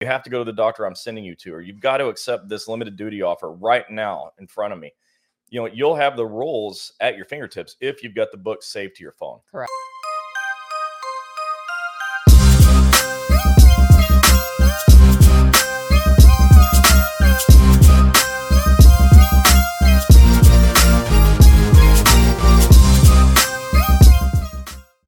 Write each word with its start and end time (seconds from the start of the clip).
You 0.00 0.06
have 0.06 0.22
to 0.22 0.30
go 0.30 0.38
to 0.38 0.44
the 0.44 0.52
doctor 0.52 0.86
I'm 0.86 0.94
sending 0.94 1.24
you 1.24 1.34
to, 1.34 1.52
or 1.52 1.60
you've 1.60 1.80
got 1.80 1.96
to 1.96 2.06
accept 2.06 2.48
this 2.48 2.68
limited 2.68 2.94
duty 2.94 3.20
offer 3.20 3.50
right 3.50 3.84
now 3.90 4.30
in 4.38 4.46
front 4.46 4.72
of 4.72 4.78
me. 4.78 4.92
You 5.48 5.60
know, 5.60 5.66
you'll 5.66 5.96
have 5.96 6.16
the 6.16 6.24
rules 6.24 6.92
at 7.00 7.16
your 7.16 7.24
fingertips 7.24 7.74
if 7.80 8.04
you've 8.04 8.14
got 8.14 8.30
the 8.30 8.36
book 8.36 8.62
saved 8.62 8.94
to 8.96 9.02
your 9.02 9.10
phone. 9.10 9.40
Correct. 9.50 9.72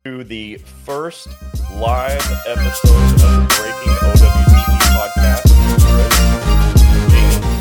To 0.05 0.25
the 0.25 0.57
first 0.85 1.29
live 1.75 2.21
episode 2.49 3.23
of 3.23 3.49
Breaking 3.51 3.93
OWCP 3.93 4.20
podcast. 4.91 5.47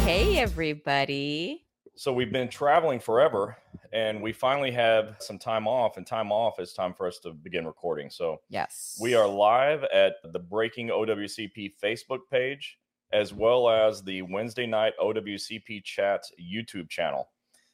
Hey, 0.06 0.38
everybody. 0.40 1.66
So 1.96 2.14
we've 2.14 2.32
been 2.32 2.48
traveling 2.48 3.00
forever 3.00 3.58
and 3.92 4.22
we 4.22 4.32
finally 4.32 4.72
have 4.72 5.18
some 5.20 5.38
time 5.38 5.68
off 5.68 5.98
and 5.98 6.08
time 6.08 6.32
off 6.32 6.60
is 6.60 6.72
time 6.73 6.94
for 6.94 7.06
us 7.08 7.20
to 7.20 7.32
begin 7.32 7.66
recording. 7.68 8.10
So 8.10 8.38
Yes. 8.50 8.98
we 9.02 9.16
are 9.16 9.28
live 9.28 9.84
at 9.86 10.14
the 10.32 10.40
Breaking 10.40 10.88
OWCP 10.90 11.73
Facebook 11.84 12.20
page 12.32 12.78
as 13.12 13.34
well 13.34 13.70
as 13.70 14.02
the 14.04 14.22
Wednesday 14.22 14.66
night 14.66 14.94
OWCP 15.02 15.84
Chats 15.84 16.32
YouTube 16.42 16.90
channel. 16.90 17.30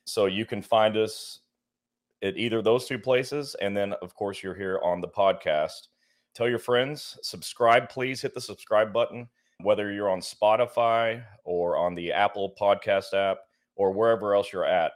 So 0.05 0.25
you 0.25 0.45
can 0.45 0.61
find 0.61 0.97
us 0.97 1.41
at 2.23 2.35
either 2.37 2.59
of 2.59 2.63
those 2.63 2.87
two 2.87 2.97
places 2.97 3.55
and 3.61 3.77
then 3.77 3.93
of 4.01 4.15
course 4.15 4.41
you're 4.41 4.55
here 4.55 4.79
on 4.83 5.01
the 5.01 5.07
podcast. 5.07 5.89
Tell 6.33 6.49
your 6.49 6.59
friends, 6.59 7.17
subscribe 7.21 7.89
please, 7.89 8.21
hit 8.23 8.33
the 8.33 8.41
subscribe 8.41 8.91
button 8.91 9.29
whether 9.61 9.91
you're 9.91 10.09
on 10.09 10.19
Spotify 10.19 11.23
or 11.43 11.77
on 11.77 11.95
the 11.95 12.11
Apple 12.11 12.53
Podcast 12.59 13.13
app 13.13 13.39
or 13.75 13.91
wherever 13.91 14.35
else 14.35 14.51
you're 14.51 14.65
at. 14.65 14.91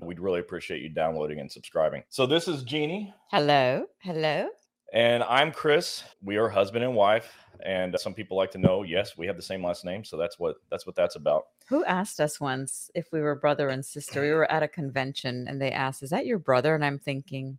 We'd 0.00 0.20
really 0.20 0.40
appreciate 0.40 0.82
you 0.82 0.88
downloading 0.88 1.40
and 1.40 1.50
subscribing. 1.50 2.04
So 2.08 2.26
this 2.26 2.48
is 2.48 2.64
Gini 2.64 3.12
Hello. 3.30 3.84
Hello. 3.98 4.48
and 4.94 5.22
I'm 5.24 5.52
Chris. 5.52 6.02
We 6.22 6.36
are 6.38 6.48
husband 6.48 6.84
and 6.84 6.94
wife, 6.94 7.30
and 7.62 7.94
some 7.98 8.14
people 8.14 8.36
like 8.38 8.50
to 8.52 8.58
know. 8.58 8.82
Yes, 8.82 9.18
we 9.18 9.26
have 9.26 9.36
the 9.36 9.42
same 9.42 9.62
last 9.62 9.84
name, 9.84 10.02
so 10.04 10.16
that's 10.16 10.38
what 10.38 10.56
that's 10.70 10.86
what 10.86 10.96
that's 10.96 11.16
about. 11.16 11.44
Who 11.68 11.84
asked 11.84 12.18
us 12.18 12.40
once 12.40 12.90
if 12.94 13.12
we 13.12 13.20
were 13.20 13.34
brother 13.34 13.68
and 13.68 13.84
sister? 13.84 14.22
We 14.22 14.30
were 14.30 14.50
at 14.50 14.62
a 14.62 14.68
convention 14.68 15.46
and 15.46 15.60
they 15.60 15.70
asked, 15.70 16.02
Is 16.02 16.10
that 16.10 16.24
your 16.26 16.38
brother? 16.38 16.74
And 16.74 16.82
I'm 16.84 16.98
thinking, 16.98 17.58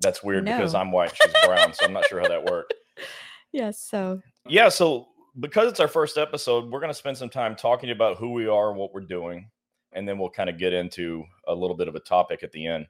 That's 0.00 0.22
weird 0.22 0.44
because 0.44 0.74
I'm 0.74 0.92
white, 0.92 1.16
she's 1.16 1.32
brown, 1.46 1.72
so 1.72 1.86
I'm 1.86 1.94
not 1.94 2.06
sure 2.06 2.20
how 2.20 2.28
that 2.28 2.44
worked. 2.44 2.74
Yes. 3.50 3.80
So, 3.80 4.20
Yeah, 4.46 4.68
so 4.68 5.08
because 5.40 5.68
it's 5.68 5.80
our 5.80 5.88
first 5.88 6.18
episode, 6.18 6.70
we're 6.70 6.80
going 6.80 6.90
to 6.90 6.98
spend 6.98 7.16
some 7.16 7.30
time 7.30 7.56
talking 7.56 7.90
about 7.90 8.18
who 8.18 8.32
we 8.32 8.46
are 8.48 8.70
and 8.70 8.78
what 8.78 8.92
we're 8.92 9.00
doing, 9.00 9.50
and 9.92 10.08
then 10.08 10.18
we'll 10.18 10.30
kind 10.30 10.50
of 10.50 10.58
get 10.58 10.72
into 10.72 11.24
a 11.46 11.54
little 11.54 11.76
bit 11.76 11.88
of 11.88 11.94
a 11.94 12.00
topic 12.00 12.42
at 12.42 12.52
the 12.52 12.66
end. 12.66 12.86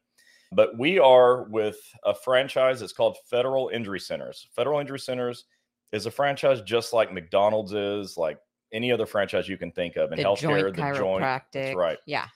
But 0.53 0.79
we 0.79 0.99
are 0.99 1.45
with 1.45 1.77
a 2.05 2.15
franchise 2.15 2.81
that's 2.81 2.93
called 2.93 3.19
Federal 3.29 3.69
Injury 3.69 4.01
Centers. 4.01 4.49
Federal 4.57 4.81
Injury 4.81 4.99
Centers 4.99 5.45
is 5.93 6.07
a 6.07 6.11
franchise 6.11 6.63
just 6.63 6.93
like 6.93 7.13
McDonald's 7.13 7.73
is, 7.73 8.17
like 8.17 8.39
any 8.73 8.93
other 8.93 9.07
franchise 9.07 9.49
you 9.49 9.59
can 9.59 9.73
think 9.73 9.97
of 9.97 10.13
in 10.13 10.19
the 10.19 10.25
healthcare, 10.25 10.61
joint 10.61 10.77
the 10.77 10.95
joint. 10.95 11.43
That's 11.53 11.77
right. 11.77 11.99
Yeah. 12.07 12.27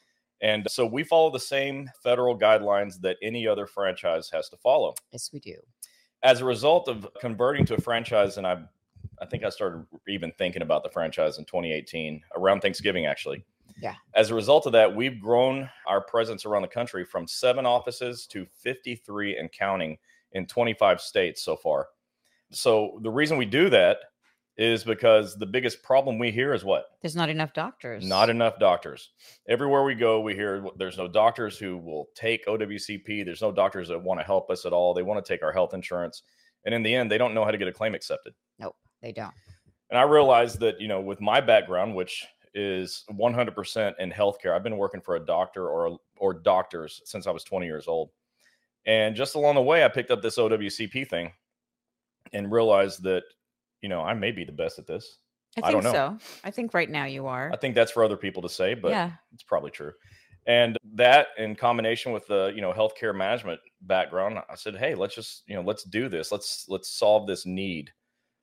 And 0.43 0.67
so 0.69 0.85
we 0.85 1.05
follow 1.05 1.31
the 1.31 1.39
same 1.39 1.89
federal 2.03 2.37
guidelines 2.37 3.01
that 3.01 3.17
any 3.23 3.47
other 3.47 3.67
franchise 3.67 4.29
has 4.33 4.49
to 4.49 4.57
follow. 4.57 4.95
Yes, 5.13 5.31
we 5.33 5.39
do. 5.39 5.55
As 6.23 6.41
a 6.41 6.45
result 6.45 6.89
of 6.89 7.07
converting 7.21 7.65
to 7.67 7.75
a 7.75 7.81
franchise, 7.81 8.39
and 8.39 8.47
I, 8.47 8.63
I 9.23 9.27
think 9.27 9.45
I 9.45 9.51
started 9.51 9.87
even 10.09 10.33
thinking 10.33 10.63
about 10.63 10.83
the 10.83 10.91
franchise 10.91 11.39
in 11.39 11.45
2018, 11.45 12.21
around 12.37 12.61
Thanksgiving, 12.61 13.07
actually. 13.07 13.45
Yeah. 13.81 13.95
As 14.15 14.31
a 14.31 14.35
result 14.35 14.67
of 14.67 14.73
that, 14.73 14.95
we've 14.95 15.21
grown 15.21 15.71
our 15.87 16.01
presence 16.01 16.45
around 16.45 16.63
the 16.63 16.69
country 16.69 17.05
from 17.05 17.29
seven 17.29 17.65
offices 17.65 18.27
to 18.29 18.45
53 18.47 19.39
and 19.39 19.51
counting 19.53 19.97
in 20.33 20.47
25 20.47 21.01
states 21.01 21.43
so 21.43 21.57
far. 21.57 21.87
So 22.51 22.99
the 23.03 23.11
reason 23.11 23.39
we 23.39 23.47
do 23.47 23.71
that 23.71 23.99
is 24.59 24.85
because 24.85 25.37
the 25.37 25.47
biggest 25.47 25.83
problem 25.83 26.19
we 26.19 26.31
hear 26.31 26.53
is 26.53 26.65
what? 26.65 26.87
There's 27.01 27.17
not 27.17 27.31
enough 27.31 27.55
doctors. 27.55 28.05
Not 28.05 28.29
enough 28.29 28.59
doctors. 28.59 29.11
Everywhere 29.49 29.85
we 29.85 29.95
go, 29.95 30.21
we 30.21 30.35
hear 30.35 30.67
there's 30.77 30.99
no 30.99 31.09
doctors 31.09 31.57
who 31.57 31.79
will 31.79 32.09
take 32.15 32.45
OWCP. 32.47 33.25
There's 33.25 33.41
no 33.41 33.53
doctors 33.53 33.89
that 33.89 34.03
want 34.03 34.21
to 34.21 34.27
help 34.27 34.51
us 34.51 34.67
at 34.67 34.73
all. 34.73 34.93
They 34.93 35.03
want 35.03 35.25
to 35.25 35.33
take 35.33 35.43
our 35.43 35.53
health 35.53 35.75
insurance. 35.75 36.23
And 36.67 36.75
in 36.75 36.83
the 36.83 36.95
end, 36.95 37.11
they 37.11 37.19
don't 37.19 37.35
know 37.35 37.45
how 37.45 37.51
to 37.51 37.59
get 37.59 37.69
a 37.69 37.73
claim 37.73 37.95
accepted. 37.95 38.35
Nope. 38.59 38.77
They 39.03 39.13
don't. 39.13 39.35
And 39.91 39.99
I 39.99 40.03
realized 40.03 40.61
that, 40.61 40.81
you 40.81 40.89
know, 40.89 41.01
with 41.01 41.21
my 41.21 41.41
background, 41.41 41.95
which 41.95 42.25
is 42.55 43.05
100% 43.13 43.95
in 43.99 44.11
healthcare, 44.11 44.55
I've 44.55 44.63
been 44.63 44.77
working 44.77 45.01
for 45.01 45.17
a 45.17 45.21
doctor 45.21 45.69
or 45.69 45.99
or 46.17 46.35
doctors 46.35 47.03
since 47.05 47.27
I 47.27 47.31
was 47.31 47.45
20 47.45 47.67
years 47.67 47.89
old. 47.89 48.11
And 48.87 49.15
just 49.15 49.35
along 49.35 49.57
the 49.57 49.63
way, 49.63 49.85
I 49.85 49.89
picked 49.89 50.11
up 50.11 50.23
this 50.23 50.39
OWCP 50.39 51.09
thing 51.09 51.33
and 52.33 52.51
realized 52.51 53.03
that, 53.03 53.25
you 53.81 53.89
know, 53.89 54.01
I 54.01 54.15
may 54.15 54.33
be 54.33 54.45
the 54.45 54.53
best 54.53 54.79
at 54.79 54.87
this. 54.87 55.19
I 55.63 55.69
I 55.69 55.73
don't 55.73 55.83
think 55.83 55.95
know. 55.95 56.19
so. 56.19 56.27
I 56.45 56.51
think 56.51 56.75
right 56.75 56.89
now 56.89 57.05
you 57.05 57.27
are. 57.27 57.51
I 57.53 57.57
think 57.57 57.75
that's 57.75 57.93
for 57.93 58.03
other 58.03 58.17
people 58.17 58.43
to 58.43 58.49
say, 58.49 58.75
but 58.75 58.91
yeah. 58.91 59.13
it's 59.33 59.43
probably 59.43 59.71
true. 59.71 59.93
And 60.47 60.77
that 60.95 61.29
in 61.39 61.55
combination 61.55 62.13
with 62.13 62.27
the, 62.27 62.53
you 62.55 62.61
know, 62.61 62.73
healthcare 62.73 63.15
management 63.15 63.61
background, 63.83 64.39
I 64.51 64.55
said, 64.55 64.77
hey, 64.77 64.95
let's 64.95 65.15
just, 65.15 65.43
you 65.47 65.55
know, 65.55 65.63
let's 65.63 65.85
do 65.85 66.09
this. 66.09 66.33
Let's 66.33 66.67
let's 66.69 66.89
solve 66.89 67.27
this 67.27 67.47
need, 67.47 67.93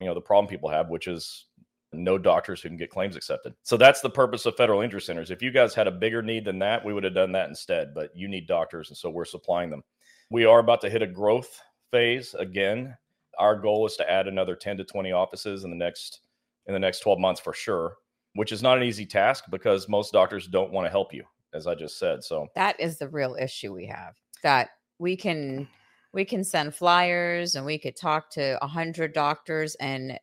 you 0.00 0.06
know, 0.06 0.14
the 0.14 0.20
problem 0.20 0.48
people 0.48 0.70
have, 0.70 0.88
which 0.88 1.06
is 1.06 1.46
no 1.92 2.18
doctors 2.18 2.60
who 2.60 2.68
can 2.68 2.78
get 2.78 2.90
claims 2.90 3.16
accepted. 3.16 3.54
So 3.62 3.76
that's 3.76 4.00
the 4.00 4.10
purpose 4.10 4.46
of 4.46 4.56
federal 4.56 4.80
injury 4.80 5.00
centers. 5.00 5.30
If 5.30 5.42
you 5.42 5.50
guys 5.50 5.74
had 5.74 5.88
a 5.88 5.92
bigger 5.92 6.22
need 6.22 6.44
than 6.44 6.58
that, 6.60 6.84
we 6.84 6.92
would 6.92 7.04
have 7.04 7.14
done 7.14 7.32
that 7.32 7.48
instead. 7.48 7.94
But 7.94 8.10
you 8.14 8.28
need 8.28 8.46
doctors, 8.46 8.88
and 8.88 8.96
so 8.96 9.10
we're 9.10 9.24
supplying 9.24 9.70
them. 9.70 9.82
We 10.30 10.44
are 10.44 10.60
about 10.60 10.80
to 10.82 10.90
hit 10.90 11.02
a 11.02 11.06
growth 11.06 11.60
phase 11.90 12.34
again. 12.34 12.96
Our 13.38 13.56
goal 13.56 13.86
is 13.86 13.96
to 13.96 14.10
add 14.10 14.28
another 14.28 14.54
10 14.54 14.76
to 14.78 14.84
20 14.84 15.12
offices 15.12 15.64
in 15.64 15.70
the 15.70 15.76
next 15.76 16.20
in 16.66 16.74
the 16.74 16.78
next 16.78 17.00
12 17.00 17.18
months 17.18 17.40
for 17.40 17.52
sure, 17.52 17.96
which 18.34 18.52
is 18.52 18.62
not 18.62 18.76
an 18.76 18.84
easy 18.84 19.06
task 19.06 19.44
because 19.50 19.88
most 19.88 20.12
doctors 20.12 20.46
don't 20.46 20.72
want 20.72 20.86
to 20.86 20.90
help 20.90 21.12
you, 21.12 21.24
as 21.54 21.66
I 21.66 21.74
just 21.74 21.98
said. 21.98 22.22
So 22.22 22.46
That 22.54 22.78
is 22.78 22.98
the 22.98 23.08
real 23.08 23.36
issue 23.40 23.74
we 23.74 23.86
have. 23.86 24.14
That 24.42 24.70
we 24.98 25.16
can 25.16 25.66
we 26.12 26.24
can 26.24 26.44
send 26.44 26.74
flyers 26.74 27.54
and 27.54 27.64
we 27.64 27.78
could 27.78 27.96
talk 27.96 28.30
to 28.30 28.62
a 28.62 28.66
hundred 28.66 29.12
doctors 29.12 29.74
and 29.76 30.18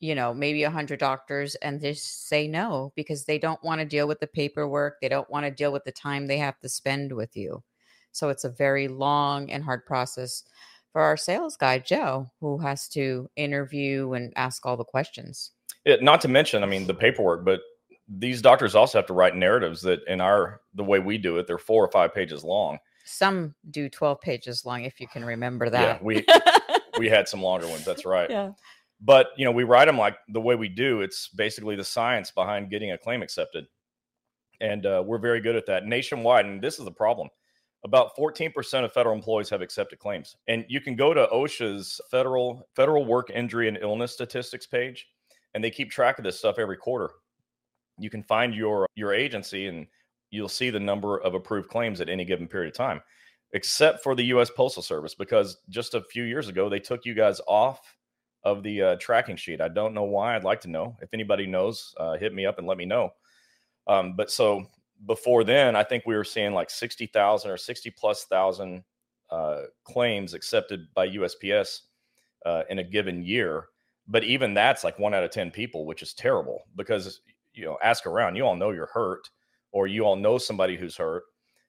you 0.00 0.14
know 0.14 0.34
maybe 0.34 0.62
a 0.64 0.70
hundred 0.70 0.98
doctors 0.98 1.54
and 1.56 1.80
just 1.80 2.28
say 2.28 2.46
no 2.46 2.92
because 2.96 3.24
they 3.24 3.38
don't 3.38 3.62
want 3.62 3.80
to 3.80 3.86
deal 3.86 4.06
with 4.06 4.20
the 4.20 4.26
paperwork 4.26 5.00
they 5.00 5.08
don't 5.08 5.30
want 5.30 5.44
to 5.44 5.50
deal 5.50 5.72
with 5.72 5.84
the 5.84 5.92
time 5.92 6.26
they 6.26 6.38
have 6.38 6.58
to 6.60 6.68
spend 6.68 7.12
with 7.12 7.36
you 7.36 7.62
so 8.12 8.28
it's 8.28 8.44
a 8.44 8.50
very 8.50 8.88
long 8.88 9.50
and 9.50 9.64
hard 9.64 9.84
process 9.86 10.44
for 10.92 11.00
our 11.00 11.16
sales 11.16 11.56
guy 11.56 11.78
joe 11.78 12.30
who 12.40 12.58
has 12.58 12.88
to 12.88 13.28
interview 13.36 14.12
and 14.12 14.32
ask 14.36 14.66
all 14.66 14.76
the 14.76 14.84
questions 14.84 15.52
not 16.00 16.20
to 16.22 16.28
mention, 16.28 16.62
I 16.62 16.66
mean, 16.66 16.86
the 16.86 16.94
paperwork, 16.94 17.44
but 17.44 17.60
these 18.08 18.42
doctors 18.42 18.74
also 18.74 18.98
have 18.98 19.06
to 19.06 19.12
write 19.12 19.36
narratives 19.36 19.82
that 19.82 20.00
in 20.06 20.20
our 20.20 20.60
the 20.74 20.84
way 20.84 20.98
we 20.98 21.18
do 21.18 21.38
it, 21.38 21.46
they're 21.46 21.58
four 21.58 21.84
or 21.84 21.90
five 21.90 22.14
pages 22.14 22.44
long. 22.44 22.78
Some 23.06 23.54
do 23.70 23.88
12 23.88 24.20
pages 24.20 24.66
long 24.66 24.84
if 24.84 25.00
you 25.00 25.06
can 25.06 25.24
remember 25.24 25.70
that. 25.70 26.00
Yeah, 26.00 26.04
we 26.04 26.26
we 26.98 27.08
had 27.08 27.28
some 27.28 27.40
longer 27.40 27.66
ones. 27.68 27.84
That's 27.84 28.04
right. 28.04 28.28
yeah 28.28 28.50
But 29.00 29.28
you 29.36 29.44
know, 29.44 29.52
we 29.52 29.64
write 29.64 29.86
them 29.86 29.96
like 29.96 30.16
the 30.28 30.40
way 30.40 30.56
we 30.56 30.68
do. 30.68 31.00
It's 31.00 31.28
basically 31.28 31.76
the 31.76 31.84
science 31.84 32.30
behind 32.30 32.70
getting 32.70 32.90
a 32.90 32.98
claim 32.98 33.22
accepted, 33.22 33.66
and 34.60 34.84
uh, 34.84 35.02
we're 35.06 35.18
very 35.18 35.40
good 35.40 35.56
at 35.56 35.66
that 35.66 35.86
nationwide. 35.86 36.46
And 36.46 36.60
this 36.60 36.78
is 36.78 36.84
the 36.84 36.90
problem: 36.90 37.28
about 37.84 38.16
14% 38.16 38.84
of 38.84 38.92
federal 38.92 39.14
employees 39.14 39.48
have 39.50 39.62
accepted 39.62 40.00
claims. 40.00 40.36
And 40.48 40.64
you 40.68 40.80
can 40.80 40.96
go 40.96 41.14
to 41.14 41.28
OSHA's 41.32 42.00
federal 42.10 42.68
federal 42.74 43.04
work 43.04 43.30
injury 43.30 43.68
and 43.68 43.78
illness 43.80 44.12
statistics 44.12 44.66
page, 44.66 45.06
and 45.54 45.62
they 45.62 45.70
keep 45.70 45.90
track 45.90 46.18
of 46.18 46.24
this 46.24 46.38
stuff 46.38 46.58
every 46.58 46.76
quarter. 46.76 47.10
You 47.98 48.10
can 48.10 48.24
find 48.24 48.52
your 48.54 48.88
your 48.96 49.14
agency, 49.14 49.68
and 49.68 49.86
you'll 50.30 50.48
see 50.48 50.70
the 50.70 50.80
number 50.80 51.18
of 51.18 51.34
approved 51.34 51.68
claims 51.68 52.00
at 52.00 52.08
any 52.08 52.24
given 52.24 52.48
period 52.48 52.68
of 52.68 52.76
time. 52.76 53.00
Except 53.52 54.02
for 54.02 54.14
the 54.14 54.24
U.S. 54.24 54.50
Postal 54.50 54.82
Service, 54.82 55.14
because 55.14 55.58
just 55.68 55.94
a 55.94 56.02
few 56.02 56.24
years 56.24 56.48
ago 56.48 56.68
they 56.68 56.80
took 56.80 57.04
you 57.04 57.14
guys 57.14 57.40
off 57.46 57.96
of 58.44 58.62
the 58.62 58.82
uh, 58.82 58.96
tracking 59.00 59.36
sheet. 59.36 59.60
I 59.60 59.68
don't 59.68 59.94
know 59.94 60.04
why. 60.04 60.36
I'd 60.36 60.44
like 60.44 60.60
to 60.62 60.70
know. 60.70 60.96
If 61.00 61.10
anybody 61.12 61.46
knows, 61.46 61.94
uh, 61.98 62.16
hit 62.16 62.34
me 62.34 62.46
up 62.46 62.58
and 62.58 62.66
let 62.66 62.78
me 62.78 62.84
know. 62.84 63.10
Um, 63.86 64.14
but 64.16 64.30
so 64.30 64.66
before 65.06 65.44
then, 65.44 65.76
I 65.76 65.82
think 65.82 66.04
we 66.06 66.16
were 66.16 66.24
seeing 66.24 66.52
like 66.52 66.70
60,000 66.70 67.50
or 67.50 67.56
60 67.56 67.90
plus 67.90 68.24
thousand 68.24 68.84
uh, 69.30 69.62
claims 69.84 70.34
accepted 70.34 70.86
by 70.94 71.08
USPS 71.08 71.80
uh, 72.44 72.62
in 72.70 72.78
a 72.78 72.84
given 72.84 73.22
year. 73.22 73.66
But 74.08 74.24
even 74.24 74.54
that's 74.54 74.84
like 74.84 74.98
one 74.98 75.14
out 75.14 75.24
of 75.24 75.30
10 75.30 75.50
people, 75.50 75.84
which 75.84 76.02
is 76.02 76.14
terrible 76.14 76.62
because, 76.76 77.20
you 77.52 77.64
know, 77.64 77.78
ask 77.82 78.06
around, 78.06 78.36
you 78.36 78.44
all 78.44 78.54
know 78.54 78.70
you're 78.70 78.86
hurt 78.86 79.28
or 79.72 79.86
you 79.86 80.02
all 80.04 80.16
know 80.16 80.38
somebody 80.38 80.76
who's 80.76 80.96
hurt. 80.96 81.24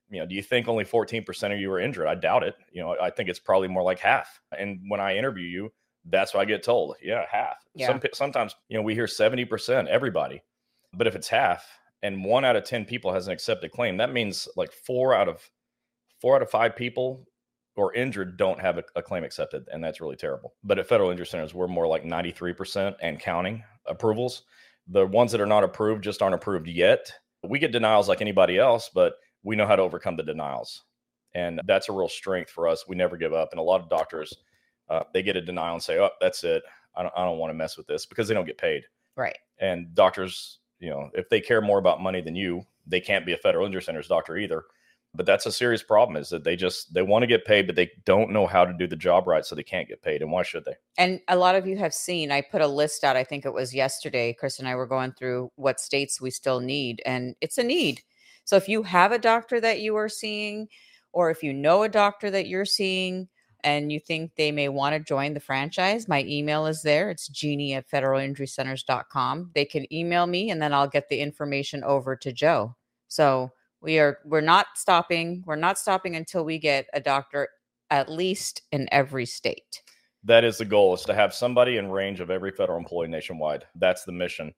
You 0.09 0.19
know, 0.19 0.25
do 0.25 0.35
you 0.35 0.41
think 0.43 0.67
only 0.67 0.85
14% 0.85 1.53
of 1.53 1.59
you 1.59 1.71
are 1.71 1.79
injured? 1.79 2.07
I 2.07 2.15
doubt 2.15 2.43
it. 2.43 2.55
You 2.71 2.81
know, 2.81 2.95
I 3.01 3.09
think 3.09 3.27
it's 3.29 3.39
probably 3.39 3.67
more 3.67 3.83
like 3.83 3.99
half. 3.99 4.39
And 4.57 4.79
when 4.87 5.01
I 5.01 5.17
interview 5.17 5.45
you, 5.45 5.71
That's 6.09 6.33
what 6.33 6.41
I 6.41 6.45
get 6.45 6.63
told. 6.63 6.95
Yeah, 7.01 7.25
half. 7.29 7.57
Yeah. 7.75 7.87
Some 7.87 8.01
sometimes 8.13 8.55
you 8.69 8.77
know 8.77 8.83
we 8.83 8.93
hear 8.93 9.07
seventy 9.07 9.43
percent 9.45 9.89
everybody, 9.89 10.41
but 10.93 11.07
if 11.07 11.15
it's 11.15 11.27
half 11.27 11.65
and 12.01 12.23
one 12.23 12.45
out 12.45 12.55
of 12.55 12.63
ten 12.63 12.85
people 12.85 13.11
has 13.13 13.27
an 13.27 13.33
accepted 13.33 13.71
claim, 13.71 13.97
that 13.97 14.13
means 14.13 14.47
like 14.55 14.71
four 14.71 15.13
out 15.13 15.27
of 15.27 15.49
four 16.21 16.35
out 16.35 16.41
of 16.41 16.49
five 16.49 16.75
people 16.77 17.27
or 17.75 17.93
injured 17.93 18.37
don't 18.37 18.61
have 18.61 18.77
a, 18.77 18.83
a 18.95 19.01
claim 19.03 19.23
accepted, 19.25 19.67
and 19.71 19.83
that's 19.83 19.99
really 19.99 20.15
terrible. 20.15 20.53
But 20.63 20.79
at 20.79 20.87
federal 20.87 21.11
injury 21.11 21.25
centers, 21.27 21.53
we're 21.53 21.67
more 21.67 21.87
like 21.87 22.05
ninety 22.05 22.31
three 22.31 22.53
percent 22.53 22.95
and 23.01 23.19
counting 23.19 23.63
approvals. 23.85 24.43
The 24.87 25.05
ones 25.05 25.33
that 25.33 25.41
are 25.41 25.45
not 25.45 25.65
approved 25.65 26.05
just 26.05 26.21
aren't 26.21 26.35
approved 26.35 26.67
yet. 26.69 27.11
We 27.47 27.59
get 27.59 27.71
denials 27.71 28.09
like 28.09 28.21
anybody 28.21 28.57
else, 28.57 28.89
but 28.93 29.15
we 29.43 29.55
know 29.55 29.67
how 29.67 29.75
to 29.75 29.81
overcome 29.81 30.17
the 30.17 30.23
denials, 30.23 30.83
and 31.33 31.61
that's 31.65 31.89
a 31.89 31.93
real 31.93 32.09
strength 32.09 32.51
for 32.51 32.67
us. 32.67 32.87
We 32.87 32.95
never 32.95 33.17
give 33.17 33.33
up, 33.33 33.49
and 33.51 33.59
a 33.59 33.63
lot 33.63 33.81
of 33.81 33.89
doctors 33.89 34.33
uh, 34.89 35.03
they 35.13 35.23
get 35.23 35.35
a 35.35 35.41
denial 35.41 35.75
and 35.75 35.83
say, 35.83 35.99
"Oh, 35.99 36.09
that's 36.21 36.43
it. 36.43 36.63
I 36.95 37.03
don't, 37.03 37.13
I 37.15 37.25
don't 37.25 37.37
want 37.37 37.49
to 37.51 37.55
mess 37.55 37.77
with 37.77 37.87
this," 37.87 38.05
because 38.05 38.27
they 38.27 38.33
don't 38.33 38.45
get 38.45 38.57
paid. 38.57 38.83
Right. 39.15 39.37
And 39.59 39.93
doctors, 39.93 40.59
you 40.79 40.89
know, 40.89 41.09
if 41.13 41.29
they 41.29 41.41
care 41.41 41.61
more 41.61 41.79
about 41.79 42.01
money 42.01 42.21
than 42.21 42.35
you, 42.35 42.65
they 42.85 43.01
can't 43.01 43.25
be 43.25 43.33
a 43.33 43.37
federal 43.37 43.65
injury 43.65 43.81
center's 43.81 44.07
doctor 44.07 44.37
either. 44.37 44.65
But 45.17 45.25
that's 45.25 45.45
a 45.45 45.51
serious 45.51 45.83
problem 45.83 46.15
is 46.15 46.29
that 46.29 46.43
they 46.43 46.55
just 46.55 46.93
they 46.93 47.01
want 47.01 47.23
to 47.23 47.27
get 47.27 47.43
paid, 47.43 47.65
but 47.65 47.75
they 47.75 47.89
don't 48.05 48.31
know 48.31 48.47
how 48.47 48.63
to 48.63 48.73
do 48.73 48.87
the 48.87 48.95
job 48.95 49.27
right, 49.27 49.45
so 49.45 49.55
they 49.55 49.63
can't 49.63 49.87
get 49.87 50.03
paid. 50.03 50.21
And 50.21 50.31
why 50.31 50.43
should 50.43 50.63
they? 50.63 50.75
And 50.97 51.19
a 51.27 51.35
lot 51.35 51.55
of 51.55 51.65
you 51.67 51.75
have 51.77 51.93
seen, 51.93 52.31
I 52.31 52.41
put 52.41 52.61
a 52.61 52.67
list 52.67 53.03
out, 53.03 53.17
I 53.17 53.23
think 53.23 53.43
it 53.43 53.53
was 53.53 53.73
yesterday. 53.73 54.33
Chris 54.39 54.59
and 54.59 54.67
I 54.67 54.75
were 54.75 54.87
going 54.87 55.13
through 55.13 55.51
what 55.55 55.79
states 55.79 56.21
we 56.21 56.29
still 56.29 56.59
need, 56.59 57.01
and 57.05 57.35
it's 57.41 57.57
a 57.57 57.63
need. 57.63 58.01
So 58.45 58.55
if 58.55 58.69
you 58.69 58.83
have 58.83 59.11
a 59.11 59.19
doctor 59.19 59.59
that 59.59 59.81
you 59.81 59.95
are 59.95 60.07
seeing, 60.07 60.67
or 61.11 61.31
if 61.31 61.43
you 61.43 61.51
know 61.51 61.83
a 61.83 61.89
doctor 61.89 62.29
that 62.31 62.47
you're 62.47 62.63
seeing, 62.63 63.27
and 63.63 63.91
you 63.91 63.99
think 63.99 64.31
they 64.35 64.51
may 64.51 64.69
want 64.69 64.93
to 64.93 64.99
join 64.99 65.33
the 65.33 65.39
franchise, 65.39 66.07
my 66.07 66.23
email 66.23 66.67
is 66.67 66.83
there. 66.83 67.09
It's 67.09 67.29
gini 67.29 67.73
at 67.73 67.89
federalinjurycenters.com. 67.89 69.51
They 69.53 69.65
can 69.65 69.91
email 69.93 70.27
me 70.27 70.51
and 70.51 70.61
then 70.61 70.73
I'll 70.73 70.87
get 70.87 71.09
the 71.09 71.19
information 71.19 71.83
over 71.83 72.15
to 72.15 72.31
Joe. 72.31 72.75
So 73.07 73.51
we 73.87 73.99
are 73.99 74.19
we're 74.25 74.41
not 74.41 74.67
stopping. 74.75 75.43
We're 75.47 75.55
not 75.55 75.79
stopping 75.79 76.17
until 76.17 76.43
we 76.43 76.59
get 76.59 76.87
a 76.93 76.99
doctor 76.99 77.47
at 77.89 78.11
least 78.11 78.63
in 78.73 78.89
every 78.91 79.25
state. 79.25 79.81
That 80.25 80.43
is 80.43 80.57
the 80.57 80.65
goal: 80.65 80.93
is 80.93 81.03
to 81.03 81.13
have 81.13 81.33
somebody 81.33 81.77
in 81.77 81.89
range 81.89 82.19
of 82.19 82.29
every 82.29 82.51
federal 82.51 82.77
employee 82.77 83.07
nationwide. 83.07 83.65
That's 83.75 84.03
the 84.03 84.11
mission, 84.11 84.53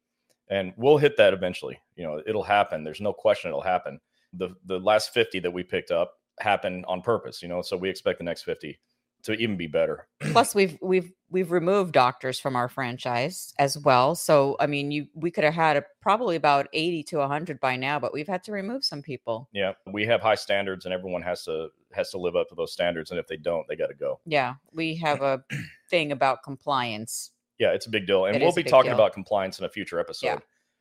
and 0.49 0.73
we'll 0.77 0.97
hit 0.97 1.15
that 1.17 1.33
eventually. 1.33 1.79
You 1.95 2.05
know, 2.05 2.23
it'll 2.25 2.41
happen. 2.41 2.83
There's 2.83 3.01
no 3.01 3.13
question 3.13 3.49
it'll 3.49 3.61
happen. 3.61 3.99
The 4.33 4.49
the 4.65 4.79
last 4.79 5.13
50 5.13 5.39
that 5.41 5.51
we 5.51 5.61
picked 5.61 5.91
up 5.91 6.15
happened 6.39 6.85
on 6.87 7.03
purpose. 7.03 7.43
You 7.43 7.49
know, 7.49 7.61
so 7.61 7.77
we 7.77 7.87
expect 7.87 8.17
the 8.17 8.25
next 8.25 8.41
50 8.41 8.79
to 9.23 9.33
even 9.33 9.57
be 9.57 9.67
better. 9.67 10.07
Plus 10.31 10.55
we've 10.55 10.77
we've 10.81 11.11
we've 11.29 11.51
removed 11.51 11.93
doctors 11.93 12.39
from 12.39 12.55
our 12.55 12.69
franchise 12.69 13.53
as 13.59 13.77
well. 13.77 14.15
So 14.15 14.55
I 14.59 14.67
mean, 14.67 14.91
you 14.91 15.07
we 15.13 15.31
could 15.31 15.43
have 15.43 15.53
had 15.53 15.77
a, 15.77 15.83
probably 16.01 16.35
about 16.35 16.67
80 16.73 17.03
to 17.03 17.17
100 17.17 17.59
by 17.59 17.75
now, 17.75 17.99
but 17.99 18.13
we've 18.13 18.27
had 18.27 18.43
to 18.45 18.51
remove 18.51 18.83
some 18.83 19.01
people. 19.01 19.49
Yeah, 19.51 19.73
we 19.91 20.05
have 20.05 20.21
high 20.21 20.35
standards, 20.35 20.85
and 20.85 20.93
everyone 20.93 21.21
has 21.21 21.43
to 21.45 21.69
has 21.93 22.09
to 22.11 22.17
live 22.17 22.35
up 22.35 22.49
to 22.49 22.55
those 22.55 22.71
standards. 22.71 23.11
And 23.11 23.19
if 23.19 23.27
they 23.27 23.37
don't, 23.37 23.67
they 23.67 23.75
got 23.75 23.87
to 23.87 23.95
go. 23.95 24.19
Yeah, 24.25 24.55
we 24.71 24.95
have 24.95 25.21
a 25.21 25.43
thing 25.89 26.11
about 26.11 26.43
compliance. 26.43 27.31
Yeah, 27.57 27.71
it's 27.73 27.87
a 27.87 27.89
big 27.89 28.07
deal, 28.07 28.25
and 28.25 28.35
It 28.35 28.41
we'll 28.41 28.53
be 28.53 28.63
talking 28.63 28.91
deal. 28.91 28.95
about 28.95 29.13
compliance 29.13 29.59
in 29.59 29.65
a 29.65 29.69
future 29.69 29.99
episode. 29.99 30.27
Yeah. 30.27 30.39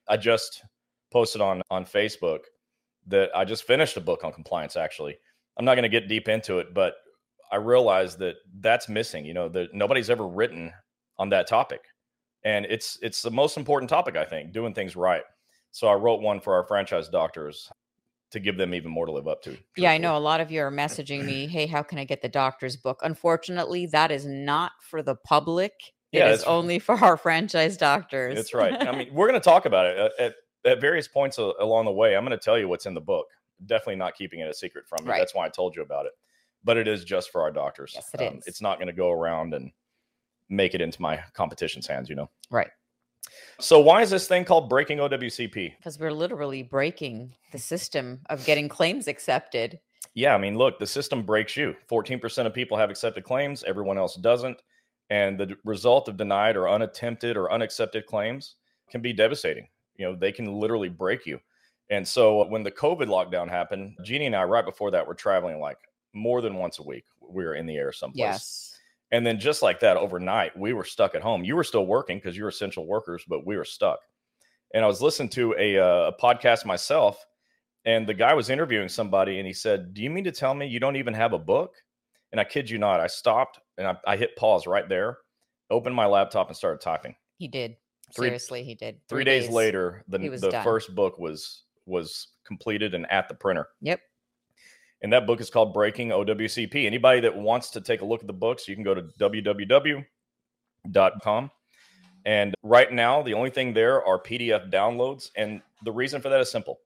I 0.08 0.16
just 0.16 0.62
posted 1.10 1.40
on 1.40 1.62
on 1.70 1.84
Facebook 1.84 2.40
that 3.08 3.30
I 3.34 3.44
just 3.44 3.64
finished 3.64 3.96
a 3.96 4.00
book 4.00 4.22
on 4.22 4.32
compliance. 4.32 4.76
Actually, 4.76 5.18
I'm 5.56 5.64
not 5.64 5.74
going 5.74 5.82
to 5.82 5.88
get 5.88 6.08
deep 6.08 6.28
into 6.28 6.58
it, 6.58 6.72
but 6.72 6.94
I 7.50 7.56
realized 7.56 8.18
that 8.20 8.36
that's 8.60 8.88
missing. 8.88 9.24
You 9.24 9.34
know, 9.34 9.48
that 9.50 9.74
nobody's 9.74 10.10
ever 10.10 10.26
written 10.26 10.72
on 11.18 11.30
that 11.30 11.46
topic, 11.46 11.80
and 12.44 12.66
it's 12.66 12.98
it's 13.02 13.22
the 13.22 13.30
most 13.30 13.56
important 13.56 13.90
topic. 13.90 14.16
I 14.16 14.24
think 14.24 14.52
doing 14.52 14.74
things 14.74 14.96
right. 14.96 15.22
So 15.70 15.86
I 15.88 15.94
wrote 15.94 16.20
one 16.20 16.40
for 16.40 16.54
our 16.54 16.64
franchise 16.64 17.08
doctors 17.08 17.70
to 18.30 18.40
give 18.40 18.56
them 18.58 18.74
even 18.74 18.90
more 18.90 19.06
to 19.06 19.12
live 19.12 19.26
up 19.28 19.42
to. 19.42 19.56
Yeah, 19.76 19.90
I 19.90 19.98
know 19.98 20.16
a 20.16 20.18
lot 20.18 20.40
of 20.40 20.50
you 20.50 20.60
are 20.62 20.70
messaging 20.70 21.24
me, 21.24 21.46
"Hey, 21.46 21.66
how 21.66 21.82
can 21.82 21.98
I 21.98 22.04
get 22.04 22.22
the 22.22 22.28
doctor's 22.28 22.76
book?" 22.76 23.00
Unfortunately, 23.02 23.86
that 23.86 24.10
is 24.10 24.26
not 24.26 24.72
for 24.82 25.02
the 25.02 25.14
public. 25.14 25.72
It 26.12 26.18
Yeah, 26.18 26.28
is 26.30 26.40
it's- 26.40 26.50
only 26.50 26.78
for 26.78 26.94
our 26.96 27.16
franchise 27.16 27.76
doctors. 27.76 28.34
That's 28.36 28.54
right. 28.54 28.74
I 28.86 28.92
mean, 28.96 29.08
we're 29.12 29.28
going 29.28 29.40
to 29.40 29.44
talk 29.44 29.66
about 29.66 29.86
it 29.86 29.98
at, 29.98 30.12
at, 30.18 30.34
at 30.64 30.80
various 30.80 31.06
points 31.06 31.38
uh, 31.38 31.52
along 31.60 31.84
the 31.84 31.92
way. 31.92 32.16
I'm 32.16 32.24
going 32.24 32.38
to 32.38 32.42
tell 32.42 32.58
you 32.58 32.66
what's 32.68 32.86
in 32.86 32.94
the 32.94 33.00
book. 33.00 33.26
Definitely 33.66 33.96
not 33.96 34.14
keeping 34.14 34.40
it 34.40 34.48
a 34.48 34.54
secret 34.54 34.86
from 34.88 35.04
you. 35.04 35.10
Right. 35.10 35.18
That's 35.18 35.34
why 35.34 35.44
I 35.44 35.48
told 35.50 35.76
you 35.76 35.82
about 35.82 36.06
it. 36.06 36.12
But 36.64 36.76
it 36.76 36.88
is 36.88 37.04
just 37.04 37.30
for 37.30 37.42
our 37.42 37.50
doctors. 37.50 37.92
Yes, 37.94 38.10
it 38.14 38.20
um, 38.20 38.38
is. 38.38 38.46
It's 38.46 38.60
not 38.60 38.78
going 38.78 38.88
to 38.88 38.92
go 38.92 39.10
around 39.10 39.54
and 39.54 39.70
make 40.48 40.74
it 40.74 40.80
into 40.80 41.00
my 41.00 41.20
competition's 41.34 41.86
hands, 41.86 42.08
you 42.08 42.16
know? 42.16 42.28
Right. 42.50 42.70
So, 43.60 43.80
why 43.80 44.02
is 44.02 44.10
this 44.10 44.26
thing 44.26 44.44
called 44.44 44.68
breaking 44.68 44.98
OWCP? 44.98 45.76
because 45.76 45.98
we're 45.98 46.12
literally 46.12 46.62
breaking 46.62 47.34
the 47.52 47.58
system 47.58 48.20
of 48.30 48.44
getting 48.44 48.68
claims 48.68 49.08
accepted. 49.08 49.78
Yeah, 50.14 50.34
I 50.34 50.38
mean, 50.38 50.56
look, 50.56 50.78
the 50.78 50.86
system 50.86 51.22
breaks 51.22 51.56
you. 51.56 51.74
14% 51.90 52.46
of 52.46 52.54
people 52.54 52.76
have 52.76 52.90
accepted 52.90 53.24
claims, 53.24 53.64
everyone 53.64 53.98
else 53.98 54.16
doesn't. 54.16 54.62
And 55.10 55.38
the 55.38 55.56
result 55.64 56.08
of 56.08 56.16
denied 56.16 56.56
or 56.56 56.64
unattempted 56.64 57.36
or 57.36 57.52
unaccepted 57.52 58.06
claims 58.06 58.56
can 58.90 59.00
be 59.00 59.12
devastating. 59.12 59.68
You 59.96 60.06
know, 60.06 60.14
they 60.14 60.32
can 60.32 60.52
literally 60.52 60.88
break 60.88 61.26
you. 61.26 61.40
And 61.90 62.06
so 62.06 62.46
when 62.46 62.62
the 62.62 62.70
COVID 62.70 63.06
lockdown 63.06 63.48
happened, 63.48 63.96
Gini 64.04 64.26
and 64.26 64.36
I, 64.36 64.44
right 64.44 64.64
before 64.64 64.90
that, 64.90 65.06
were 65.06 65.14
traveling 65.14 65.60
like 65.60 65.78
more 66.12 66.40
than 66.40 66.54
once 66.56 66.78
a 66.78 66.82
week. 66.82 67.04
We 67.20 67.44
were 67.44 67.54
in 67.54 67.66
the 67.66 67.76
air 67.76 67.92
someplace. 67.92 68.18
Yes. 68.18 68.78
And 69.10 69.26
then 69.26 69.40
just 69.40 69.62
like 69.62 69.80
that, 69.80 69.96
overnight, 69.96 70.56
we 70.58 70.72
were 70.72 70.84
stuck 70.84 71.14
at 71.14 71.22
home. 71.22 71.44
You 71.44 71.56
were 71.56 71.64
still 71.64 71.86
working 71.86 72.18
because 72.18 72.36
you're 72.36 72.48
essential 72.48 72.86
workers, 72.86 73.24
but 73.26 73.46
we 73.46 73.56
were 73.56 73.64
stuck. 73.64 73.98
And 74.74 74.84
I 74.84 74.86
was 74.86 75.00
listening 75.00 75.30
to 75.30 75.54
a, 75.58 75.78
uh, 75.78 76.10
a 76.10 76.12
podcast 76.12 76.66
myself, 76.66 77.24
and 77.86 78.06
the 78.06 78.12
guy 78.14 78.34
was 78.34 78.50
interviewing 78.50 78.88
somebody, 78.88 79.38
and 79.38 79.46
he 79.46 79.54
said, 79.54 79.94
"Do 79.94 80.02
you 80.02 80.10
mean 80.10 80.24
to 80.24 80.32
tell 80.32 80.54
me 80.54 80.66
you 80.66 80.78
don't 80.78 80.96
even 80.96 81.14
have 81.14 81.32
a 81.32 81.38
book?" 81.38 81.74
And 82.32 82.40
I 82.40 82.44
kid 82.44 82.68
you 82.68 82.76
not, 82.76 83.00
I 83.00 83.06
stopped 83.06 83.58
and 83.78 83.86
I, 83.86 83.96
I 84.06 84.16
hit 84.18 84.36
pause 84.36 84.66
right 84.66 84.86
there, 84.86 85.18
opened 85.70 85.94
my 85.94 86.04
laptop, 86.04 86.48
and 86.48 86.56
started 86.56 86.82
typing. 86.82 87.14
He 87.38 87.48
did. 87.48 87.76
Three- 88.14 88.26
Seriously, 88.26 88.62
he 88.62 88.74
did. 88.74 89.00
Three, 89.08 89.24
days, 89.24 89.48
later, 89.48 90.04
the 90.08 90.18
the 90.18 90.50
done. 90.50 90.64
first 90.64 90.94
book 90.94 91.18
was 91.18 91.62
was 91.86 92.28
completed 92.46 92.94
and 92.94 93.10
at 93.10 93.28
the 93.28 93.34
printer. 93.34 93.68
Yep. 93.80 94.00
And 95.02 95.12
that 95.12 95.26
book 95.26 95.40
is 95.40 95.50
called 95.50 95.72
Breaking 95.72 96.08
OWCP. 96.08 96.84
Anybody 96.84 97.20
that 97.20 97.36
wants 97.36 97.70
to 97.70 97.80
take 97.80 98.00
a 98.00 98.04
look 98.04 98.20
at 98.20 98.26
the 98.26 98.32
books, 98.32 98.66
you 98.66 98.74
can 98.74 98.82
go 98.84 98.94
to 98.94 99.02
www.com. 99.02 100.04
And 102.24 102.54
right 102.62 102.92
now, 102.92 103.22
the 103.22 103.34
only 103.34 103.50
thing 103.50 103.72
there 103.72 104.04
are 104.04 104.20
PDF 104.20 104.72
downloads. 104.72 105.30
And 105.36 105.62
the 105.84 105.92
reason 105.92 106.20
for 106.20 106.28
that 106.28 106.40
is 106.40 106.50
simple. 106.50 106.80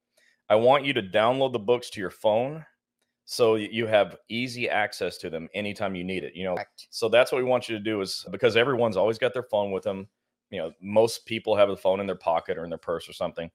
I 0.48 0.56
want 0.56 0.84
you 0.84 0.92
to 0.92 1.02
download 1.02 1.52
the 1.52 1.58
books 1.58 1.88
to 1.90 2.00
your 2.00 2.10
phone 2.10 2.64
so 3.24 3.54
you 3.54 3.86
have 3.86 4.16
easy 4.28 4.68
access 4.68 5.16
to 5.18 5.30
them 5.30 5.48
anytime 5.54 5.94
you 5.94 6.04
need 6.04 6.24
it. 6.24 6.34
You 6.34 6.44
know, 6.44 6.54
Correct. 6.54 6.88
so 6.90 7.08
that's 7.08 7.32
what 7.32 7.38
we 7.38 7.44
want 7.48 7.68
you 7.68 7.76
to 7.78 7.82
do 7.82 8.00
is 8.00 8.26
because 8.30 8.56
everyone's 8.56 8.96
always 8.96 9.18
got 9.18 9.32
their 9.32 9.44
phone 9.44 9.70
with 9.70 9.84
them. 9.84 10.08
You 10.50 10.58
know, 10.58 10.72
most 10.82 11.24
people 11.24 11.56
have 11.56 11.70
a 11.70 11.76
phone 11.76 12.00
in 12.00 12.06
their 12.06 12.16
pocket 12.16 12.58
or 12.58 12.64
in 12.64 12.70
their 12.70 12.78
purse 12.78 13.08
or 13.08 13.14
something. 13.14 13.50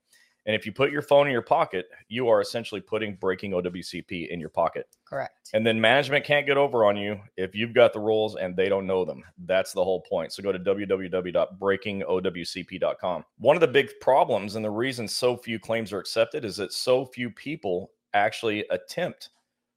And 0.47 0.55
if 0.55 0.65
you 0.65 0.71
put 0.71 0.91
your 0.91 1.01
phone 1.01 1.27
in 1.27 1.33
your 1.33 1.41
pocket, 1.41 1.89
you 2.07 2.29
are 2.29 2.39
essentially 2.39 2.79
putting 2.79 3.15
breaking 3.15 3.51
OWCP 3.51 4.29
in 4.29 4.39
your 4.39 4.47
pocket. 4.47 4.87
Correct. 5.03 5.49
And 5.53 5.67
then 5.67 5.77
management 5.79 6.23
can't 6.23 6.47
get 6.47 6.55
over 6.55 6.85
on 6.85 6.95
you 6.95 7.19
if 7.35 7.53
you've 7.53 7.73
got 7.73 7.91
the 7.91 7.99
rules 7.99 8.37
and 8.37 8.55
they 8.55 8.69
don't 8.69 8.87
know 8.87 9.03
them. 9.03 9.25
That's 9.45 9.73
the 9.73 9.83
whole 9.83 9.99
point. 9.99 10.31
So 10.31 10.41
go 10.41 10.53
to 10.53 10.59
www.breakingowcp.com. 10.59 13.25
One 13.39 13.57
of 13.57 13.61
the 13.61 13.67
big 13.67 13.89
problems 13.99 14.55
and 14.55 14.63
the 14.63 14.71
reason 14.71 15.05
so 15.05 15.35
few 15.35 15.59
claims 15.59 15.91
are 15.91 15.99
accepted 15.99 16.45
is 16.45 16.55
that 16.55 16.71
so 16.71 17.05
few 17.05 17.29
people 17.29 17.91
actually 18.13 18.63
attempt 18.69 19.31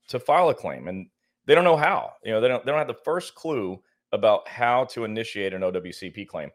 to 0.06 0.20
file 0.20 0.50
a 0.50 0.54
claim 0.54 0.86
and 0.86 1.08
they 1.46 1.56
don't 1.56 1.64
know 1.64 1.76
how. 1.76 2.12
You 2.22 2.30
know, 2.30 2.40
they 2.40 2.46
don't 2.46 2.64
they 2.64 2.70
don't 2.70 2.78
have 2.78 2.86
the 2.86 2.94
first 3.04 3.34
clue 3.34 3.82
about 4.12 4.46
how 4.46 4.84
to 4.84 5.04
initiate 5.04 5.52
an 5.52 5.62
OWCP 5.62 6.28
claim. 6.28 6.50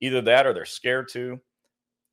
Either 0.00 0.20
that 0.22 0.44
or 0.44 0.52
they're 0.52 0.64
scared 0.64 1.08
to. 1.10 1.40